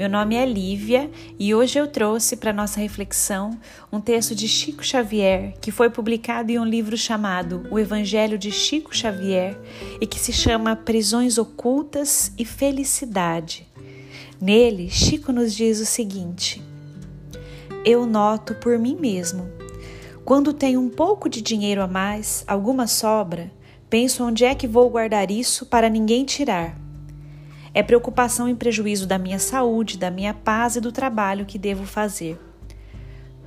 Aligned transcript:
Meu 0.00 0.08
nome 0.08 0.34
é 0.34 0.46
Lívia 0.46 1.10
e 1.38 1.54
hoje 1.54 1.78
eu 1.78 1.86
trouxe 1.86 2.34
para 2.34 2.54
nossa 2.54 2.80
reflexão 2.80 3.50
um 3.92 4.00
texto 4.00 4.34
de 4.34 4.48
Chico 4.48 4.82
Xavier 4.82 5.52
que 5.60 5.70
foi 5.70 5.90
publicado 5.90 6.50
em 6.50 6.58
um 6.58 6.64
livro 6.64 6.96
chamado 6.96 7.66
O 7.70 7.78
Evangelho 7.78 8.38
de 8.38 8.50
Chico 8.50 8.96
Xavier 8.96 9.60
e 10.00 10.06
que 10.06 10.18
se 10.18 10.32
chama 10.32 10.74
Prisões 10.74 11.36
Ocultas 11.36 12.32
e 12.38 12.46
Felicidade. 12.46 13.68
Nele, 14.40 14.88
Chico 14.88 15.32
nos 15.32 15.54
diz 15.54 15.80
o 15.80 15.84
seguinte: 15.84 16.62
Eu 17.84 18.06
noto 18.06 18.54
por 18.54 18.78
mim 18.78 18.96
mesmo. 18.98 19.50
Quando 20.24 20.54
tenho 20.54 20.80
um 20.80 20.88
pouco 20.88 21.28
de 21.28 21.42
dinheiro 21.42 21.82
a 21.82 21.86
mais, 21.86 22.42
alguma 22.46 22.86
sobra, 22.86 23.52
penso 23.90 24.24
onde 24.24 24.46
é 24.46 24.54
que 24.54 24.66
vou 24.66 24.88
guardar 24.88 25.30
isso 25.30 25.66
para 25.66 25.90
ninguém 25.90 26.24
tirar 26.24 26.74
é 27.74 27.82
preocupação 27.82 28.48
em 28.48 28.56
prejuízo 28.56 29.06
da 29.06 29.18
minha 29.18 29.38
saúde, 29.38 29.98
da 29.98 30.10
minha 30.10 30.34
paz 30.34 30.76
e 30.76 30.80
do 30.80 30.90
trabalho 30.90 31.46
que 31.46 31.58
devo 31.58 31.84
fazer. 31.84 32.38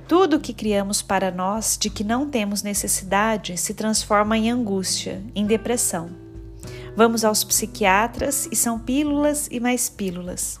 Tudo 0.06 0.40
que 0.40 0.52
criamos 0.52 1.00
para 1.00 1.30
nós 1.30 1.78
de 1.78 1.88
que 1.88 2.04
não 2.04 2.28
temos 2.28 2.62
necessidade 2.62 3.56
se 3.56 3.72
transforma 3.72 4.36
em 4.36 4.50
angústia, 4.50 5.22
em 5.34 5.46
depressão. 5.46 6.10
Vamos 6.94 7.24
aos 7.24 7.42
psiquiatras 7.42 8.48
e 8.52 8.56
são 8.56 8.78
pílulas 8.78 9.48
e 9.50 9.58
mais 9.58 9.88
pílulas. 9.88 10.60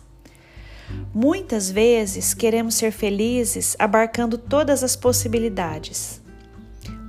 Muitas 1.14 1.70
vezes 1.70 2.34
queremos 2.34 2.74
ser 2.74 2.90
felizes 2.90 3.76
abarcando 3.78 4.36
todas 4.38 4.82
as 4.82 4.96
possibilidades. 4.96 6.20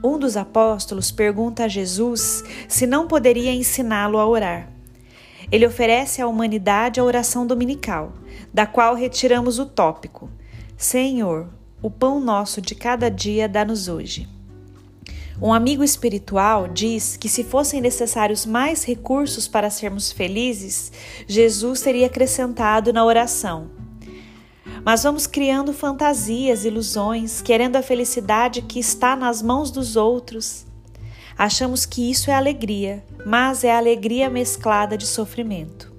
Um 0.04 0.20
dos 0.20 0.38
apóstolos 0.38 1.12
pergunta 1.12 1.64
a 1.64 1.68
Jesus 1.68 2.44
se 2.68 2.86
não 2.86 3.08
poderia 3.08 3.52
ensiná-lo 3.52 4.20
a 4.20 4.28
orar. 4.28 4.75
Ele 5.52 5.66
oferece 5.66 6.22
à 6.22 6.28
humanidade 6.28 7.00
a 7.00 7.04
oração 7.04 7.46
dominical, 7.46 8.14
da 8.54 8.66
qual 8.66 8.96
retiramos 8.96 9.60
o 9.60 9.66
tópico: 9.66 10.30
Senhor, 10.78 11.50
o 11.82 11.90
pão 11.90 12.20
nosso 12.20 12.62
de 12.62 12.76
cada 12.76 13.10
dia 13.10 13.48
dá-nos 13.48 13.88
hoje. 13.88 14.28
Um 15.42 15.54
amigo 15.54 15.84
espiritual 15.84 16.68
diz 16.68 17.18
que 17.18 17.28
se 17.28 17.44
fossem 17.44 17.82
necessários 17.82 18.46
mais 18.46 18.86
recursos 18.86 19.48
para 19.48 19.70
sermos 19.70 20.12
felizes, 20.12 20.92
Jesus 21.28 21.82
teria 21.82 22.08
acrescentado 22.08 22.94
na 22.94 23.04
oração. 23.04 23.70
Mas 24.84 25.04
vamos 25.04 25.28
criando 25.28 25.74
fantasias, 25.74 26.64
ilusões, 26.64 27.42
querendo 27.42 27.76
a 27.76 27.82
felicidade 27.82 28.62
que 28.62 28.80
está 28.80 29.16
nas 29.16 29.42
mãos 29.42 29.72
dos 29.72 29.96
outros 29.96 30.66
Achamos 31.38 31.86
que 31.86 32.10
isso 32.10 32.32
é 32.32 32.34
alegria, 32.34 33.04
mas 33.26 33.64
é 33.64 33.76
alegria 33.76 34.30
mesclada 34.30 34.98
de 34.98 35.06
sofrimento. 35.06 35.94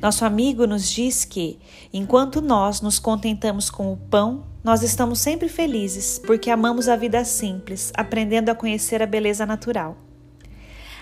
Nosso 0.00 0.24
amigo 0.24 0.66
nos 0.66 0.88
diz 0.88 1.24
que, 1.24 1.58
enquanto 1.92 2.40
nós 2.40 2.80
nos 2.80 2.98
contentamos 2.98 3.68
com 3.68 3.92
o 3.92 3.96
pão, 3.96 4.46
nós 4.62 4.82
estamos 4.82 5.18
sempre 5.18 5.48
felizes, 5.48 6.18
porque 6.18 6.50
amamos 6.50 6.88
a 6.88 6.96
vida 6.96 7.24
simples, 7.24 7.92
aprendendo 7.94 8.50
a 8.50 8.54
conhecer 8.54 9.02
a 9.02 9.06
beleza 9.06 9.44
natural. 9.44 9.96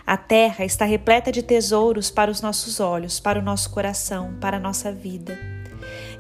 A 0.07 0.17
terra 0.17 0.65
está 0.65 0.85
repleta 0.87 1.31
de 1.31 1.43
tesouros 1.43 2.11
para 2.11 2.31
os 2.31 2.41
nossos 2.41 2.81
olhos, 2.81 3.21
para 3.21 3.39
o 3.39 3.43
nosso 3.43 3.69
coração, 3.71 4.35
para 4.41 4.57
a 4.57 4.61
nossa 4.61 4.91
vida. 4.91 5.39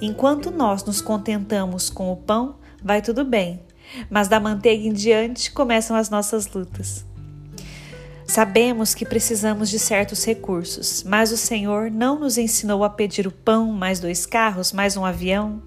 Enquanto 0.00 0.50
nós 0.50 0.84
nos 0.84 1.00
contentamos 1.00 1.88
com 1.88 2.12
o 2.12 2.16
pão, 2.16 2.56
vai 2.82 3.00
tudo 3.00 3.24
bem, 3.24 3.60
mas 4.10 4.28
da 4.28 4.38
manteiga 4.38 4.86
em 4.86 4.92
diante 4.92 5.50
começam 5.50 5.96
as 5.96 6.10
nossas 6.10 6.46
lutas. 6.46 7.04
Sabemos 8.26 8.94
que 8.94 9.06
precisamos 9.06 9.70
de 9.70 9.78
certos 9.78 10.24
recursos, 10.24 11.02
mas 11.02 11.32
o 11.32 11.36
Senhor 11.36 11.90
não 11.90 12.18
nos 12.18 12.36
ensinou 12.36 12.84
a 12.84 12.90
pedir 12.90 13.26
o 13.26 13.32
pão, 13.32 13.72
mais 13.72 14.00
dois 14.00 14.26
carros, 14.26 14.70
mais 14.70 14.98
um 14.98 15.04
avião. 15.04 15.62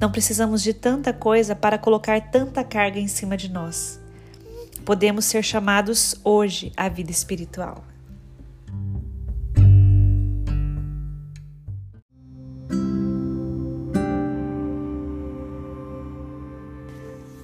Não 0.00 0.10
precisamos 0.10 0.60
de 0.60 0.74
tanta 0.74 1.12
coisa 1.12 1.54
para 1.54 1.78
colocar 1.78 2.20
tanta 2.32 2.64
carga 2.64 2.98
em 2.98 3.06
cima 3.06 3.36
de 3.36 3.48
nós. 3.48 4.00
Podemos 4.84 5.24
ser 5.24 5.44
chamados 5.44 6.16
hoje 6.24 6.72
à 6.76 6.88
vida 6.88 7.12
espiritual. 7.12 7.84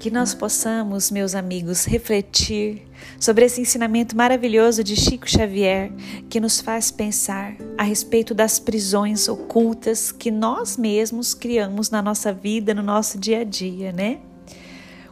Que 0.01 0.11
nós 0.11 0.33
possamos, 0.33 1.11
meus 1.11 1.35
amigos, 1.35 1.85
refletir 1.85 2.89
sobre 3.19 3.45
esse 3.45 3.61
ensinamento 3.61 4.17
maravilhoso 4.17 4.83
de 4.83 4.97
Chico 4.97 5.29
Xavier, 5.29 5.93
que 6.31 6.41
nos 6.41 6.59
faz 6.59 6.91
pensar 6.91 7.55
a 7.77 7.83
respeito 7.83 8.33
das 8.33 8.59
prisões 8.59 9.29
ocultas 9.29 10.11
que 10.11 10.31
nós 10.31 10.79
mesmos 10.79 11.35
criamos 11.35 11.91
na 11.91 12.01
nossa 12.01 12.33
vida, 12.33 12.73
no 12.73 12.83
nosso 12.83 13.19
dia 13.19 13.41
a 13.41 13.45
dia, 13.45 13.93
né? 13.93 14.21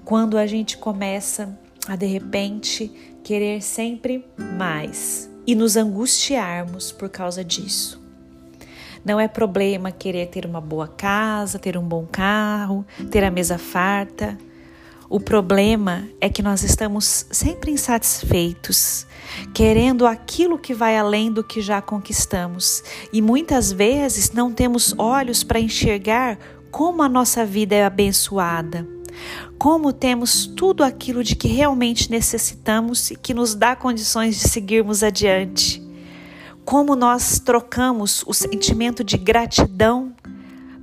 Quando 0.07 0.39
a 0.39 0.47
gente 0.47 0.79
começa 0.79 1.55
a 1.87 1.95
de 1.95 2.07
repente 2.07 2.91
querer 3.23 3.61
sempre 3.61 4.25
mais 4.57 5.29
e 5.47 5.55
nos 5.55 5.77
angustiarmos 5.77 6.93
por 6.93 7.11
causa 7.11 7.45
disso. 7.45 8.03
Não 9.05 9.21
é 9.21 9.29
problema 9.29 9.93
querer 9.93 10.29
ter 10.29 10.47
uma 10.47 10.63
boa 10.63 10.89
casa, 10.89 11.59
ter 11.59 11.77
um 11.77 11.87
bom 11.87 12.07
carro, 12.07 12.87
ter 13.11 13.23
a 13.23 13.31
mesa 13.31 13.59
farta, 13.59 14.39
o 15.11 15.19
problema 15.19 16.07
é 16.21 16.29
que 16.29 16.43
nós 16.43 16.63
estamos 16.63 17.25
sempre 17.31 17.71
insatisfeitos, 17.71 19.07
querendo 19.55 20.07
aquilo 20.07 20.59
que 20.59 20.75
vai 20.75 20.99
além 20.99 21.33
do 21.33 21.43
que 21.43 21.63
já 21.63 21.81
conquistamos, 21.81 22.83
e 23.11 23.23
muitas 23.23 23.73
vezes 23.73 24.33
não 24.33 24.53
temos 24.53 24.95
olhos 24.99 25.43
para 25.43 25.59
enxergar 25.59 26.39
como 26.71 27.03
a 27.03 27.09
nossa 27.09 27.47
vida 27.47 27.75
é 27.75 27.87
abençoada, 27.87 28.87
como 29.59 29.95
temos 29.95 30.47
tudo 30.47 30.85
aquilo 30.85 31.25
de 31.25 31.35
que 31.35 31.49
realmente 31.49 32.11
necessitamos 32.11 33.11
e 33.11 33.17
que 33.17 33.33
nos 33.33 33.55
dá 33.55 33.75
condições 33.75 34.39
de 34.39 34.47
seguirmos 34.47 35.03
adiante. 35.03 35.83
Como 36.67 36.95
nós 36.95 37.41
trocamos 37.41 38.23
o 38.27 38.35
sentimento 38.35 39.03
de 39.03 39.17
gratidão 39.17 40.15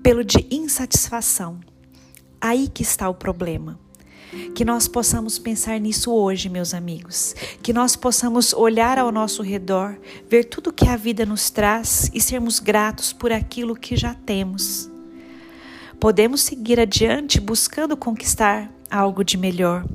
pelo 0.01 0.23
de 0.23 0.47
insatisfação. 0.49 1.59
Aí 2.41 2.67
que 2.67 2.81
está 2.81 3.07
o 3.07 3.13
problema. 3.13 3.84
Que 4.53 4.65
nós 4.65 4.87
possamos 4.87 5.37
pensar 5.37 5.79
nisso 5.79 6.13
hoje, 6.13 6.49
meus 6.49 6.73
amigos. 6.73 7.35
Que 7.61 7.73
nós 7.73 7.95
possamos 7.95 8.53
olhar 8.53 8.97
ao 8.97 9.11
nosso 9.11 9.41
redor, 9.41 9.97
ver 10.29 10.45
tudo 10.45 10.73
que 10.73 10.87
a 10.87 10.95
vida 10.95 11.25
nos 11.25 11.49
traz 11.49 12.09
e 12.13 12.21
sermos 12.21 12.59
gratos 12.59 13.13
por 13.13 13.31
aquilo 13.31 13.75
que 13.75 13.95
já 13.95 14.13
temos. 14.13 14.89
Podemos 15.99 16.41
seguir 16.41 16.79
adiante 16.79 17.39
buscando 17.39 17.95
conquistar 17.95 18.69
algo 18.89 19.23
de 19.23 19.37
melhor, 19.37 19.85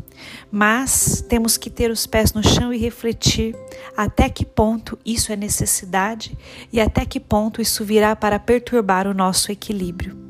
mas 0.50 1.24
temos 1.28 1.56
que 1.56 1.70
ter 1.70 1.90
os 1.90 2.06
pés 2.06 2.32
no 2.32 2.42
chão 2.42 2.72
e 2.72 2.78
refletir 2.78 3.54
até 3.96 4.28
que 4.28 4.44
ponto 4.44 4.98
isso 5.04 5.32
é 5.32 5.36
necessidade 5.36 6.36
e 6.72 6.80
até 6.80 7.04
que 7.04 7.20
ponto 7.20 7.62
isso 7.62 7.84
virá 7.84 8.16
para 8.16 8.38
perturbar 8.38 9.06
o 9.06 9.14
nosso 9.14 9.52
equilíbrio. 9.52 10.29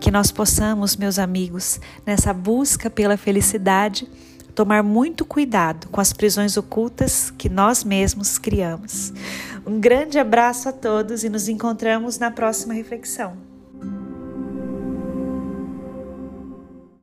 Que 0.00 0.10
nós 0.10 0.32
possamos, 0.32 0.96
meus 0.96 1.18
amigos, 1.18 1.78
nessa 2.06 2.32
busca 2.32 2.88
pela 2.88 3.16
felicidade, 3.16 4.08
tomar 4.54 4.82
muito 4.82 5.24
cuidado 5.24 5.88
com 5.88 6.00
as 6.00 6.12
prisões 6.12 6.56
ocultas 6.56 7.30
que 7.30 7.48
nós 7.48 7.84
mesmos 7.84 8.38
criamos. 8.38 9.12
Um 9.66 9.78
grande 9.78 10.18
abraço 10.18 10.68
a 10.68 10.72
todos 10.72 11.22
e 11.22 11.28
nos 11.28 11.48
encontramos 11.48 12.18
na 12.18 12.30
próxima 12.30 12.74
reflexão. 12.74 13.49